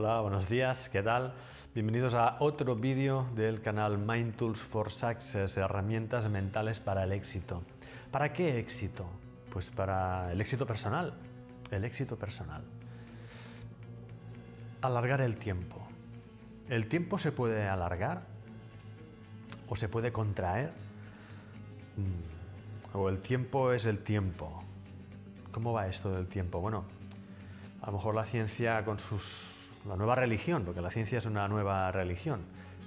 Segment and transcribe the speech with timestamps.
[0.00, 1.34] Hola, buenos días, ¿qué tal?
[1.74, 7.64] Bienvenidos a otro vídeo del canal Mind Tools for Success, herramientas mentales para el éxito.
[8.12, 9.06] ¿Para qué éxito?
[9.50, 11.14] Pues para el éxito personal,
[11.72, 12.62] el éxito personal.
[14.82, 15.84] Alargar el tiempo.
[16.68, 18.22] ¿El tiempo se puede alargar
[19.68, 20.70] o se puede contraer?
[21.96, 24.62] Mm, ¿O el tiempo es el tiempo?
[25.50, 26.60] ¿Cómo va esto del tiempo?
[26.60, 26.84] Bueno,
[27.82, 29.57] a lo mejor la ciencia con sus
[29.88, 32.40] la nueva religión, porque la ciencia es una nueva religión.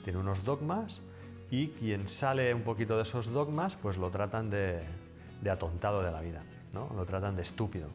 [0.03, 1.01] Tiene unos dogmas
[1.49, 4.81] y quien sale un poquito de esos dogmas, pues lo tratan de,
[5.49, 6.89] atontado de la vida, ¿no?
[6.95, 7.89] lo tratan de estúpido.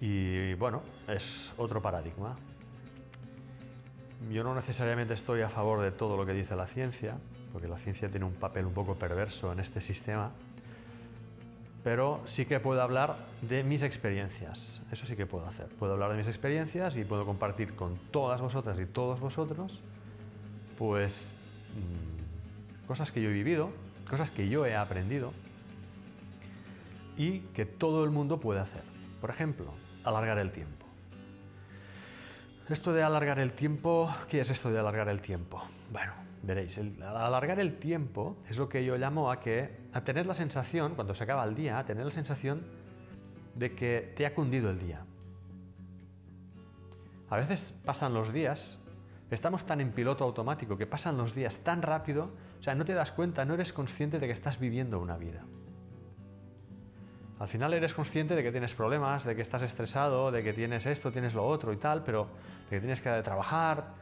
[0.00, 2.36] Y bueno, es otro paradigma.
[4.30, 7.16] Yo no necesariamente estoy a favor de todo lo que dice la ciencia,
[7.52, 10.30] porque la ciencia tiene un papel un poco perverso en este sistema,
[11.84, 14.82] pero sí que puedo hablar de mis experiencias.
[14.90, 15.68] Eso sí que puedo hacer.
[15.68, 19.80] Puedo hablar de mis experiencias y puedo compartir con todas vosotras y todos vosotros,
[20.76, 21.32] pues,
[21.74, 23.70] mm, cosas que yo he vivido,
[24.08, 25.32] cosas que yo he aprendido
[27.16, 28.82] y que todo el mundo puede hacer.
[29.20, 29.72] Por ejemplo,
[30.04, 30.77] alargar el tiempo.
[32.68, 35.62] Esto de alargar el tiempo, ¿qué es esto de alargar el tiempo?
[35.90, 40.34] Bueno, veréis, alargar el tiempo es lo que yo llamo a que a tener la
[40.34, 42.66] sensación, cuando se acaba el día, a tener la sensación
[43.54, 45.00] de que te ha cundido el día.
[47.30, 48.78] A veces pasan los días,
[49.30, 52.92] estamos tan en piloto automático que pasan los días tan rápido, o sea, no te
[52.92, 55.42] das cuenta, no eres consciente de que estás viviendo una vida.
[57.38, 60.86] Al final eres consciente de que tienes problemas, de que estás estresado, de que tienes
[60.86, 62.28] esto, tienes lo otro y tal, pero
[62.68, 63.94] de que tienes que trabajar,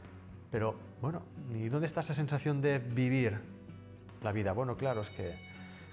[0.50, 1.22] pero bueno,
[1.54, 3.38] ¿y dónde está esa sensación de vivir
[4.22, 4.52] la vida?
[4.52, 5.34] Bueno, claro, es que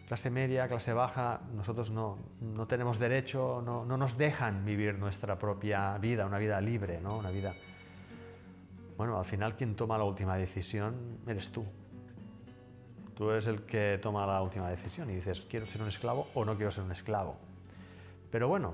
[0.07, 5.37] clase media, clase baja, nosotros no, no tenemos derecho, no, no, nos dejan vivir nuestra
[5.37, 7.17] propia vida, una vida libre, ¿no?
[7.17, 7.53] Una vida...
[8.95, 11.65] Bueno, al final quien toma la última decisión eres tú.
[13.15, 16.45] Tú eres el que toma la última decisión y dices, quiero ser un esclavo o
[16.45, 17.37] no quiero ser un esclavo.
[18.31, 18.73] Pero bueno,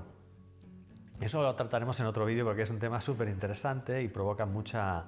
[1.20, 5.04] eso lo trataremos en otro vídeo porque es un tema súper interesante y provoca mucha,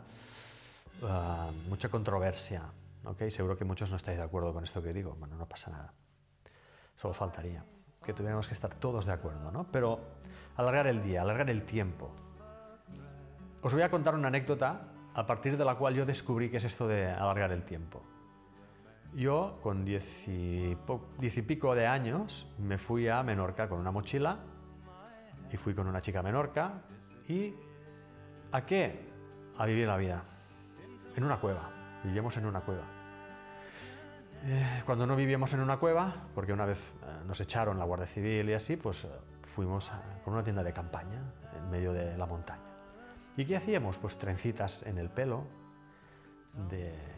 [1.04, 2.62] Ah, mucha controversia.
[3.04, 3.30] ¿okay?
[3.30, 5.16] Seguro que muchos no estáis de acuerdo con esto que digo.
[5.18, 5.92] Bueno, no pasa nada.
[6.96, 7.64] Solo faltaría
[8.04, 9.66] que tuviéramos que estar todos de acuerdo, ¿no?
[9.70, 10.00] Pero
[10.56, 12.10] alargar el día, alargar el tiempo.
[13.62, 16.64] Os voy a contar una anécdota a partir de la cual yo descubrí qué es
[16.64, 18.02] esto de alargar el tiempo.
[19.14, 20.74] Yo, con diez y,
[21.46, 24.38] pico de años, me fui a Menorca con una mochila
[25.50, 26.82] y fui con una chica Menorca
[27.28, 27.54] y
[28.52, 29.06] ¿a qué?
[29.58, 30.24] A vivir la vida
[31.14, 31.70] en una cueva.
[32.04, 32.84] Vivíamos en una cueva.
[34.44, 38.06] Eh, cuando no vivíamos en una cueva, porque una vez eh, nos echaron la Guardia
[38.06, 39.08] Civil y así, pues eh,
[39.42, 39.90] fuimos
[40.24, 41.20] con una tienda de campaña
[41.54, 42.62] en medio de la montaña.
[43.36, 43.98] ¿Y qué hacíamos?
[43.98, 45.44] Pues trencitas en el pelo
[46.70, 47.11] de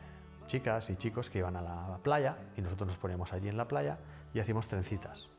[0.46, 3.68] chicas y chicos que iban a la playa y nosotros nos poníamos allí en la
[3.68, 3.98] playa
[4.32, 5.38] y hacíamos trencitas.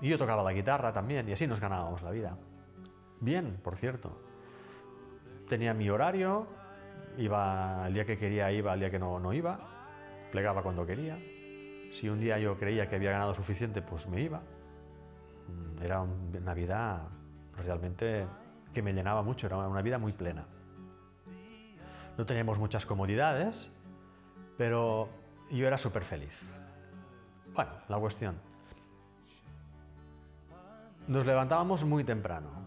[0.00, 2.36] Y yo tocaba la guitarra también y así nos ganábamos la vida.
[3.20, 4.26] Bien, por cierto
[5.46, 6.46] tenía mi horario,
[7.16, 9.58] iba el día que quería, iba el día que no, no iba,
[10.30, 11.18] plegaba cuando quería.
[11.92, 14.38] Si un día yo creía que había ganado suficiente, pues me iba.
[14.38, 17.08] Mm, era una vida
[17.56, 18.26] realmente
[18.74, 20.44] que me llenaba mucho, era una vida muy plena.
[22.16, 23.70] No teníamos muchas comodidades,
[24.56, 25.08] pero
[25.50, 26.42] yo era súper feliz.
[27.54, 28.36] Bueno, la cuestión.
[31.08, 32.66] Nos levantábamos muy temprano,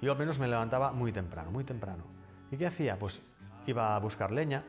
[0.00, 2.04] yo al menos me levantaba muy temprano, muy temprano.
[2.50, 2.98] ¿Y qué hacía?
[2.98, 3.20] Pues
[3.66, 4.62] iba a buscar leña,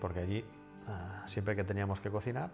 [0.00, 0.44] porque allí
[0.86, 2.50] ah, siempre que teníamos que cocinar,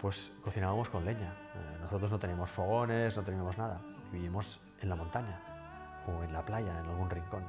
[0.00, 1.34] pues cocinábamos con leña.
[1.54, 3.80] Eh, nosotros no teníamos fogones, no teníamos nada.
[4.12, 5.40] Vivíamos en la montaña
[6.06, 7.42] o en la playa, en algún rincón.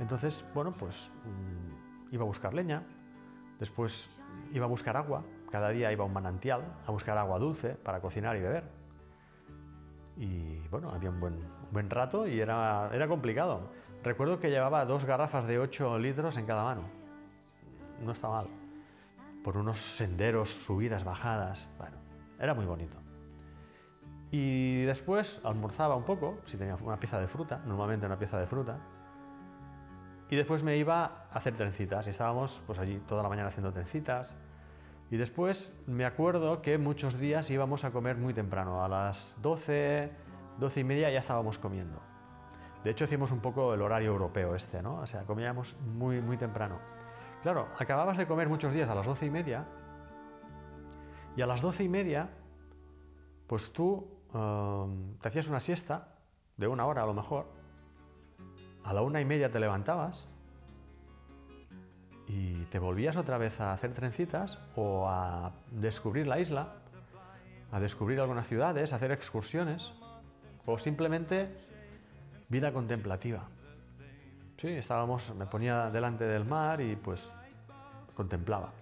[0.00, 2.82] Entonces, bueno, pues mm, iba a buscar leña,
[3.58, 4.08] después
[4.52, 8.00] iba a buscar agua, cada día iba a un manantial a buscar agua dulce para
[8.00, 8.84] cocinar y beber
[10.16, 11.38] y bueno, había un buen,
[11.70, 13.70] buen rato y era, era complicado.
[14.02, 16.82] Recuerdo que llevaba dos garrafas de 8 litros en cada mano.
[18.02, 18.46] No está mal.
[19.42, 21.68] Por unos senderos, subidas, bajadas.
[21.78, 21.96] Bueno,
[22.38, 22.96] era muy bonito.
[24.30, 28.46] Y después almorzaba un poco, si tenía una pieza de fruta, normalmente una pieza de
[28.46, 28.78] fruta.
[30.30, 33.72] Y después me iba a hacer trencitas y estábamos pues allí toda la mañana haciendo
[33.72, 34.34] trencitas.
[35.10, 40.10] Y después me acuerdo que muchos días íbamos a comer muy temprano, a las 12,
[40.58, 42.00] 12 y media ya estábamos comiendo.
[42.82, 44.96] De hecho, hicimos un poco el horario europeo este, ¿no?
[44.96, 46.78] O sea, comíamos muy, muy temprano.
[47.42, 49.66] Claro, acababas de comer muchos días a las 12 y media
[51.36, 52.30] y a las 12 y media,
[53.46, 56.16] pues tú um, te hacías una siesta
[56.56, 57.52] de una hora a lo mejor
[58.84, 60.30] a la una y media te levantabas
[62.26, 66.74] y te volvías otra vez a hacer trencitas o a descubrir la isla,
[67.72, 69.92] a descubrir algunas ciudades, a hacer excursiones
[70.66, 71.48] o simplemente
[72.50, 73.42] vida contemplativa.
[74.58, 77.32] Sí, estábamos, me ponía delante del mar y pues
[78.14, 78.72] contemplaba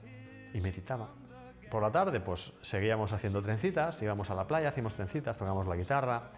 [0.52, 1.08] y meditaba.
[1.70, 5.76] Por la tarde pues seguíamos haciendo trencitas, íbamos a la playa, hacíamos trencitas, tocábamos la
[5.76, 6.30] guitarra,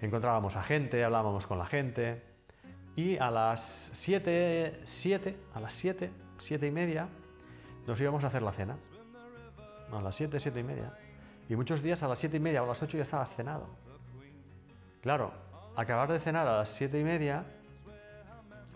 [0.00, 2.35] encontrábamos a gente, hablábamos con la gente
[2.96, 7.08] y a las 7, 7, a las 7 siete y media,
[7.86, 8.76] nos íbamos a hacer la cena.
[9.92, 10.92] A las siete, siete y media.
[11.48, 13.68] Y muchos días a las siete y media o a las ocho ya estaba cenado.
[15.00, 15.32] Claro,
[15.76, 17.44] acabar de cenar a las siete y media,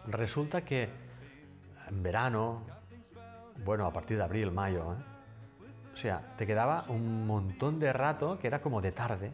[0.06, 0.88] resulta que
[1.88, 2.62] en verano,
[3.64, 4.96] bueno, a partir de abril, mayo, ¿eh?
[5.92, 9.32] o sea, te quedaba un montón de rato que era como de tarde.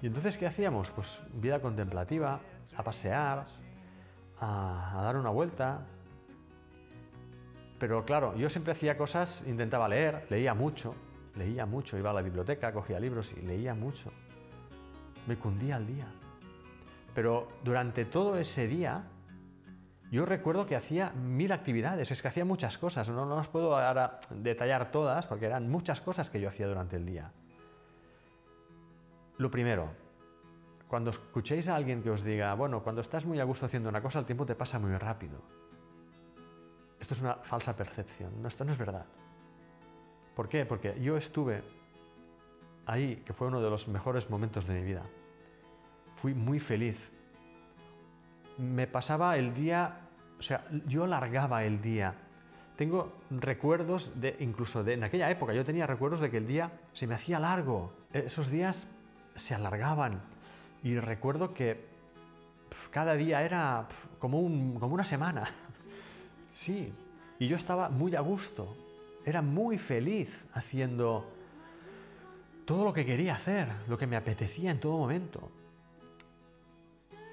[0.00, 0.90] Y entonces, ¿qué hacíamos?
[0.90, 2.38] Pues vida contemplativa,
[2.76, 3.46] a pasear,
[4.40, 5.86] a dar una vuelta,
[7.78, 10.94] pero claro, yo siempre hacía cosas, intentaba leer, leía mucho,
[11.36, 14.12] leía mucho, iba a la biblioteca, cogía libros y leía mucho.
[15.26, 16.06] Me cundía al día.
[17.14, 19.04] Pero durante todo ese día,
[20.10, 23.76] yo recuerdo que hacía mil actividades, es que hacía muchas cosas, no, no os puedo
[23.76, 27.32] ahora detallar todas porque eran muchas cosas que yo hacía durante el día.
[29.36, 29.90] Lo primero,
[30.88, 34.00] cuando escuchéis a alguien que os diga, bueno, cuando estás muy a gusto haciendo una
[34.00, 35.42] cosa, el tiempo te pasa muy rápido.
[36.98, 38.42] Esto es una falsa percepción.
[38.42, 39.06] No, esto no es verdad.
[40.34, 40.64] ¿Por qué?
[40.64, 41.62] Porque yo estuve
[42.86, 45.02] ahí, que fue uno de los mejores momentos de mi vida.
[46.16, 47.12] Fui muy feliz.
[48.56, 50.08] Me pasaba el día,
[50.38, 52.14] o sea, yo largaba el día.
[52.76, 56.72] Tengo recuerdos de, incluso de, en aquella época, yo tenía recuerdos de que el día
[56.92, 57.92] se me hacía largo.
[58.12, 58.88] Esos días
[59.34, 60.22] se alargaban.
[60.82, 61.84] Y recuerdo que
[62.90, 63.88] cada día era
[64.18, 65.50] como, un, como una semana.
[66.50, 66.90] Sí,
[67.38, 68.74] y yo estaba muy a gusto,
[69.22, 71.30] era muy feliz haciendo
[72.64, 75.50] todo lo que quería hacer, lo que me apetecía en todo momento.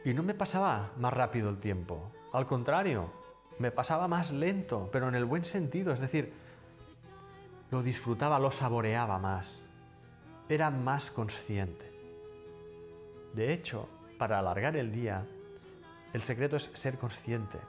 [0.03, 3.09] Y no me pasaba más rápido el tiempo, al contrario,
[3.59, 6.33] me pasaba más lento, pero en el buen sentido, es decir,
[7.71, 9.63] lo disfrutaba, lo saboreaba más,
[10.49, 11.94] era más consciente.
[13.35, 15.25] De hecho, para alargar el día,
[16.13, 17.59] el secreto es ser consciente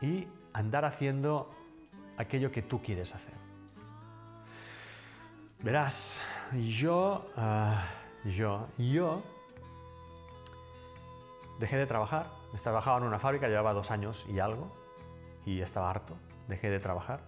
[0.00, 1.54] y andar haciendo
[2.16, 3.34] aquello que tú quieres hacer.
[5.60, 6.24] Verás,
[6.54, 7.84] yo, ah,
[8.24, 9.22] yo, yo
[11.60, 12.30] dejé de trabajar.
[12.62, 14.74] Trabajaba en una fábrica, llevaba dos años y algo,
[15.44, 16.16] y estaba harto.
[16.48, 17.20] Dejé de trabajar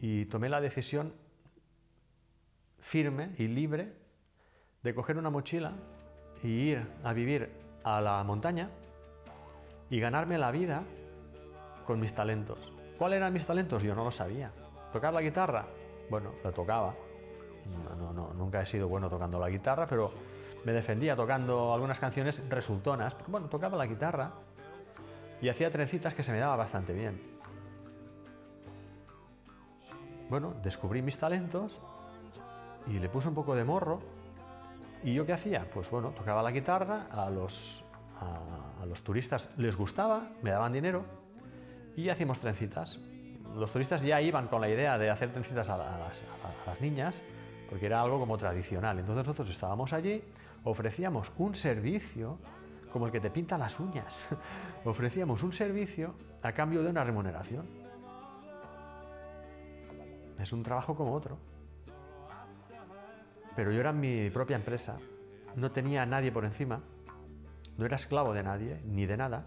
[0.00, 1.14] y tomé la decisión
[2.78, 3.94] firme y libre
[4.82, 5.72] de coger una mochila
[6.42, 7.50] y ir a vivir
[7.84, 8.70] a la montaña
[9.90, 10.82] y ganarme la vida
[11.86, 12.72] con mis talentos.
[12.98, 13.82] ¿Cuáles eran mis talentos?
[13.82, 14.50] Yo no lo sabía.
[14.92, 15.66] ¿Tocar la guitarra?
[16.10, 16.94] Bueno, lo tocaba.
[17.98, 20.12] No, no, nunca he sido bueno tocando la guitarra, pero
[20.64, 23.16] me defendía tocando algunas canciones resultonas.
[23.26, 24.32] Bueno, tocaba la guitarra
[25.40, 27.36] y hacía trencitas que se me daba bastante bien.
[30.28, 31.78] Bueno, descubrí mis talentos
[32.88, 34.00] y le puse un poco de morro.
[35.02, 35.68] ¿Y yo qué hacía?
[35.72, 37.84] Pues bueno, tocaba la guitarra, a los,
[38.20, 41.04] a los turistas les gustaba, me daban dinero
[41.96, 42.98] y hacíamos trencitas.
[43.56, 47.22] Los turistas ya iban con la idea de hacer trencitas a las, niñas,
[47.70, 48.98] porque era algo como tradicional.
[48.98, 50.22] Entonces nosotros estábamos allí,
[50.64, 52.38] ofrecíamos un servicio
[52.92, 54.26] como el que te pinta las uñas.
[54.84, 57.66] ofrecíamos un servicio a cambio de una remuneración.
[60.38, 61.38] Es un trabajo como otro.
[63.56, 64.98] Pero yo era mi propia empresa,
[65.56, 66.82] no tenía a nadie por encima,
[67.78, 69.46] no era esclavo de nadie, ni de nada,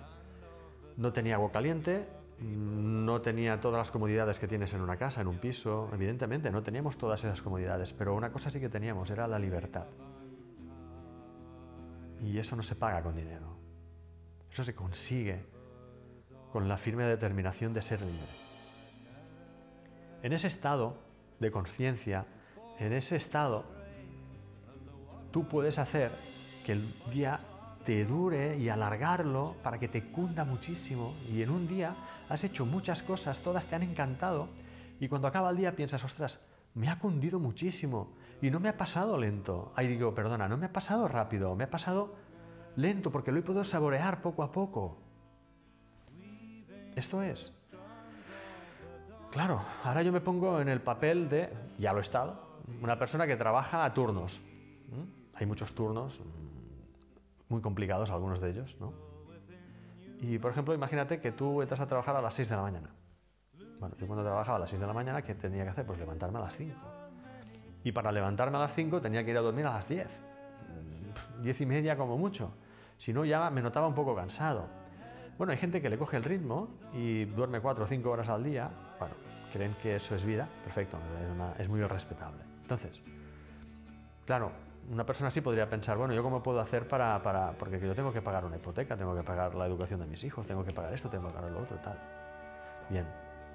[0.98, 2.08] no tenía agua caliente,
[2.40, 6.64] no tenía todas las comodidades que tienes en una casa, en un piso, evidentemente, no
[6.64, 9.86] teníamos todas esas comodidades, pero una cosa sí que teníamos, era la libertad.
[12.22, 13.58] Y eso no se paga con dinero.
[14.52, 15.46] Eso se consigue
[16.52, 18.28] con la firme determinación de ser libre.
[20.24, 20.98] En ese estado
[21.40, 22.26] de conciencia,
[22.80, 23.64] en ese estado,
[25.32, 26.12] tú puedes hacer
[26.66, 27.40] que el día
[27.86, 31.96] te dure y alargarlo para que te cunda muchísimo y en un día
[32.30, 34.48] has hecho muchas cosas, todas te han encantado
[35.00, 36.40] y cuando acaba el día piensas, ostras,
[36.76, 39.72] me ha cundido muchísimo y no me ha pasado lento.
[39.76, 42.16] Ahí digo, perdona, no me ha pasado rápido, me ha pasado
[42.76, 44.98] lento porque lo he podido saborear poco a poco.
[46.96, 47.56] Esto es.
[49.32, 53.28] Claro, ahora yo me pongo en el papel de, ya lo he estado, una persona
[53.28, 54.42] que trabaja a turnos.
[55.40, 56.22] Hay muchos turnos,
[57.48, 58.94] muy complicados algunos de ellos, ¿no?
[60.22, 62.90] Y, por ejemplo, imagínate que tú entras a trabajar a las 6 de la mañana.
[63.80, 65.86] Bueno, yo cuando trabajaba a las 6 de la mañana, ¿qué tenía que hacer?
[65.86, 66.76] Pues levantarme a las 5.
[67.86, 70.08] Y para levantarme a las 5 tenía que ir a dormir a las 10.
[71.42, 72.52] 10 y media como mucho.
[72.98, 74.68] Si no, ya me notaba un poco cansado.
[75.38, 78.44] Bueno, hay gente que le coge el ritmo y duerme 4 o 5 horas al
[78.44, 78.70] día.
[79.00, 79.16] Bueno,
[79.54, 80.50] creen que eso es vida.
[80.66, 80.98] Perfecto,
[81.58, 82.42] es, muy respetable.
[82.62, 83.02] Entonces,
[84.26, 84.52] claro,
[84.90, 88.12] una persona así podría pensar, bueno, ¿yo cómo puedo hacer para, para, Porque yo tengo
[88.12, 90.94] que pagar una hipoteca, tengo que pagar la educación de mis hijos, tengo que pagar
[90.94, 92.00] esto, tengo que pagar lo otro, tal.
[92.90, 93.08] Bien,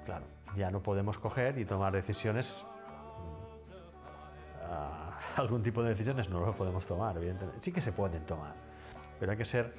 [0.05, 0.25] claro,
[0.55, 2.65] ya no podemos coger y tomar decisiones
[5.37, 7.61] algún tipo de decisiones no lo podemos tomar, evidentemente.
[7.61, 8.53] Sí que se pueden tomar,
[9.19, 9.73] pero hay que ser,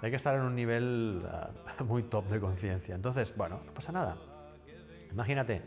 [0.00, 1.50] hay que estar en un nivel ah,
[1.84, 2.94] muy top de conciencia.
[2.94, 4.16] Entonces, bueno, no pasa nada.
[5.10, 5.62] Imagínate,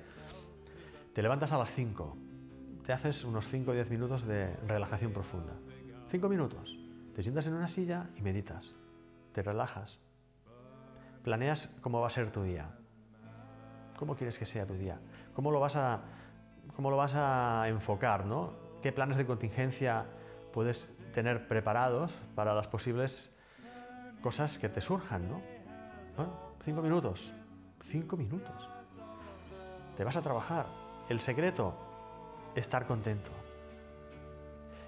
[1.13, 2.17] te levantas a las 5,
[2.85, 5.53] te haces unos 5 o 10 minutos de relajación profunda.
[6.09, 6.77] 5 minutos.
[7.15, 8.75] Te sientas en una silla y meditas.
[9.33, 9.99] Te relajas.
[11.23, 12.69] Planeas cómo va a ser tu día.
[13.97, 14.99] ¿Cómo quieres que sea tu día?
[15.33, 16.01] ¿Cómo lo vas a,
[16.75, 18.65] cómo lo vas a enfocar, ¿no?
[18.85, 20.05] qué planes de contingencia
[20.53, 23.35] puedes tener preparados para las posibles
[24.21, 25.41] cosas que te surjan, ¿no?
[26.61, 27.33] cinco minutos,
[27.85, 28.69] cinco minutos.
[29.97, 30.67] Te vas a trabajar.
[31.09, 31.84] El secreto,
[32.55, 33.31] estar contento.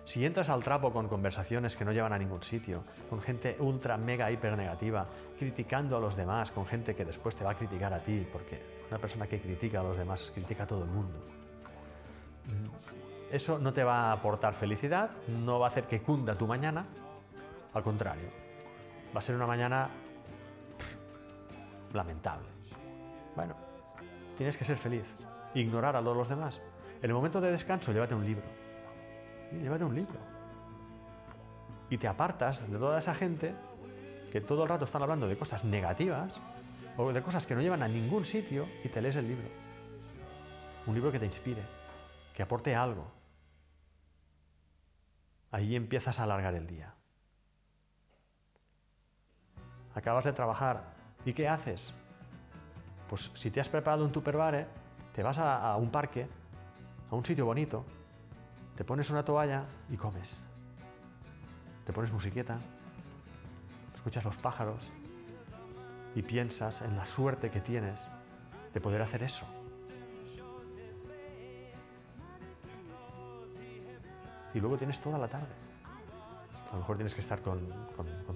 [0.06, 3.98] Si entras al trapo con conversaciones que no llevan a ningún sitio, con gente ultra,
[3.98, 5.06] mega, hiper negativa,
[5.38, 8.62] criticando a los demás, con gente que después te va a criticar a ti, porque
[8.90, 11.38] una persona que critica a los demás critica a todo el mundo
[13.32, 16.86] eso no te va a aportar felicidad, no va a hacer que cunda tu mañana,
[17.74, 18.30] al contrario,
[19.14, 19.90] va a ser una mañana
[21.94, 22.48] lamentable.
[23.36, 23.56] Bueno,
[24.36, 25.06] tienes que ser feliz,
[25.54, 26.62] ignorar a todos los demás.
[27.02, 28.46] En el momento de descanso, llévate un libro.
[29.52, 30.20] llévate un libro.
[31.90, 33.54] Y te apartas de toda esa gente
[34.32, 36.42] que todo el rato están hablando de cosas negativas
[36.98, 39.48] o de cosas que no llevan a ningún sitio y te lees el libro.
[40.86, 41.62] Un libro que te inspire,
[42.34, 43.06] que aporte algo,
[45.52, 46.94] ahí empiezas a alargar el día.
[49.94, 50.96] Acabas de trabajar.
[51.26, 51.94] ¿Y qué haces?
[53.10, 54.68] Pues si te has preparado un tupperware,
[55.14, 56.28] te vas a, a un parque,
[57.10, 57.86] a un sitio bonito,
[58.76, 60.44] te pones una toalla y comes.
[61.86, 62.60] Te pones musiqueta,
[63.96, 64.90] escuchas los pájaros
[66.16, 68.10] y piensas en la suerte que tienes
[68.74, 69.46] de poder hacer eso.
[74.58, 75.54] y luego tienes toda la tarde.
[76.70, 77.60] A lo mejor tienes que estar con,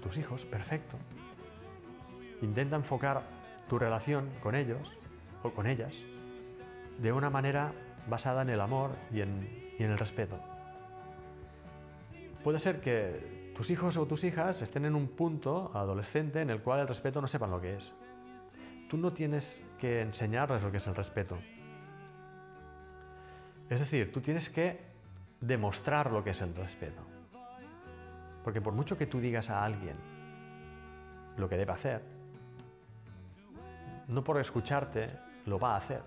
[0.02, 0.98] tus hijos, perfecto.
[2.42, 3.24] Intenta enfocar
[3.68, 4.98] tu relación con ellos
[5.42, 6.04] o con ellas
[7.00, 7.74] de una manera
[8.08, 10.40] basada en el amor y en, el respeto.
[12.44, 16.62] Puede ser que tus hijos o tus hijas estén en un punto adolescente en el
[16.62, 17.94] cual el respeto no sepan lo que es.
[18.90, 21.38] Tú no tienes que enseñarles lo que es el respeto.
[23.70, 24.82] Es decir, tú tienes que
[25.40, 27.02] demostrar lo que es el respeto.
[28.44, 29.96] Porque por mucho que tú digas a alguien
[31.38, 32.02] lo que debe hacer,
[34.08, 35.10] no por escucharte
[35.46, 36.02] lo va a hacer.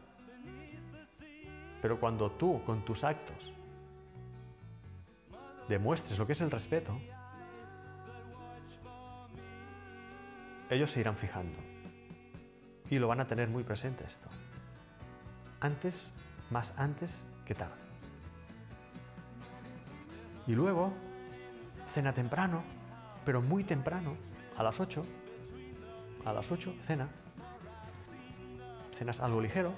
[1.84, 3.52] Pero cuando tú, con tus actos,
[5.68, 6.98] demuestres lo que es el respeto,
[10.70, 11.58] ellos se irán fijando.
[12.88, 14.30] Y lo van a tener muy presente esto.
[15.60, 16.10] Antes,
[16.50, 17.82] más antes que tarde.
[20.46, 20.90] Y luego,
[21.88, 22.62] cena temprano,
[23.26, 24.16] pero muy temprano,
[24.56, 25.04] a las 8.
[26.24, 27.10] A las 8, cena.
[28.94, 29.74] Cenas algo ligero,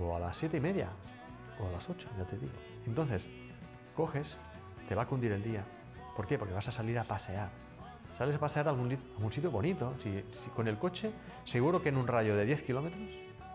[0.00, 0.88] o a las 7 y media,
[1.60, 2.52] o a las 8, ya te digo.
[2.86, 3.26] Entonces,
[3.94, 4.38] coges,
[4.88, 5.64] te va a cundir el día.
[6.16, 6.38] ¿Por qué?
[6.38, 7.50] Porque vas a salir a pasear.
[8.16, 8.90] Sales a pasear a algún,
[9.30, 9.94] sitio bonito.
[9.98, 10.22] Si,
[10.54, 11.12] con el coche,
[11.44, 13.02] seguro que en un rayo de 10 kilómetros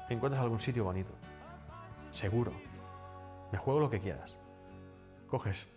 [0.10, 1.14] encuentras algún sitio bonito.
[2.12, 2.52] Seguro.
[3.52, 4.38] Me juego lo que quieras.
[5.28, 5.68] Coges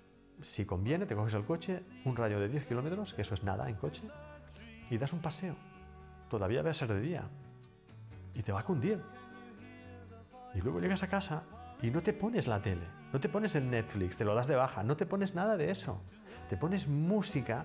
[0.42, 3.68] si conviene, te coges el coche, un rayo de 10 kilómetros, que eso es nada
[3.68, 4.02] en coche,
[4.90, 5.56] y das un paseo.
[6.28, 7.23] Todavía va a ser de día.
[8.35, 9.00] Y te va a cundir.
[10.54, 11.42] Y luego llegas a casa
[11.82, 14.56] y no te pones la tele, no te pones el Netflix, te lo das de
[14.56, 16.00] baja, no te pones nada de eso.
[16.49, 17.64] Te pones música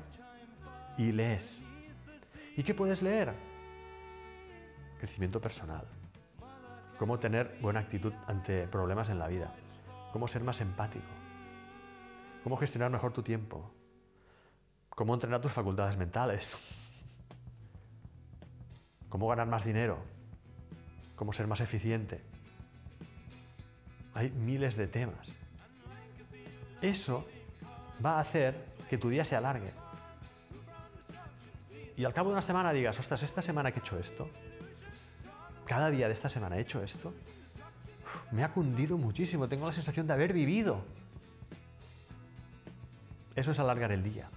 [0.97, 1.63] y lees.
[2.55, 3.33] ¿Y qué puedes leer?
[4.99, 5.85] Crecimiento personal.
[6.97, 9.53] Cómo tener buena actitud ante problemas en la vida.
[10.11, 11.19] Cómo ser más empático
[12.43, 13.71] cómo gestionar mejor tu tiempo,
[14.89, 16.57] cómo entrenar tus facultades mentales,
[19.09, 19.97] cómo ganar más dinero,
[21.15, 22.21] cómo ser más eficiente.
[24.19, 25.31] Hay miles de temas.
[26.81, 27.25] Eso
[28.05, 28.53] va a hacer
[28.89, 29.71] que tu día se alargue.
[31.95, 34.29] y al cabo de una semana digas, ostras, esta semana que he hecho esto,
[35.65, 37.13] cada día de esta semana he hecho esto,
[38.31, 40.83] me ha cundido muchísimo, tengo la sensación de haber vivido.
[43.37, 44.29] Eso es alargar el día.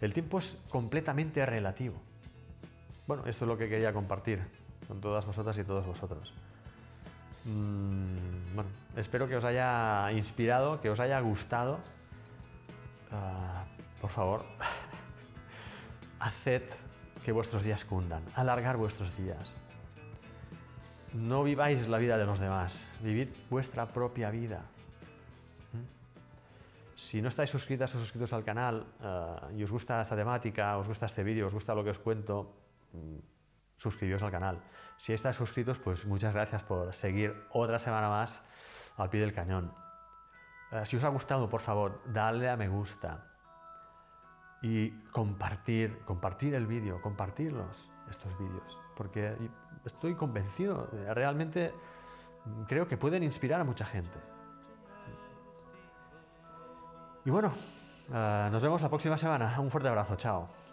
[0.00, 1.94] El tiempo es completamente relativo.
[3.06, 4.40] Bueno, esto es lo que quería compartir
[4.88, 6.34] con todas vosotras y todos vosotros.
[7.48, 11.80] Mm, bueno, espero que os haya inspirado, que os haya gustado.
[13.10, 13.64] Ah,
[14.02, 14.44] por favor,
[16.20, 16.62] haced
[17.24, 19.54] que vuestros días cundan, alargar vuestros días.
[21.14, 24.60] No viváis la vida de los demás, vivid vuestra propia vida.
[25.72, 26.96] ¿Mm?
[26.96, 30.86] Si no estáis suscritas o suscritos al canal ah, y os gusta esta temática, os
[30.86, 32.52] gusta este vídeo, os gusta lo que os cuento,
[33.78, 34.60] mm, suscribíos al canal.
[34.96, 38.44] Si estáis suscritos, pues muchas gracias por seguir otra semana más
[38.96, 39.72] al pie del cañón.
[40.72, 43.24] Eh, si os ha gustado, por favor, dale a me gusta
[44.60, 49.36] y compartir, compartir el vídeo, compartirlos, estos vídeos, porque
[49.84, 51.72] estoy convencido, eh, realmente
[52.66, 54.18] creo que pueden inspirar a mucha gente.
[57.24, 57.52] Y bueno,
[58.12, 59.60] eh, nos vemos la próxima semana.
[59.60, 60.67] Un fuerte abrazo, chao.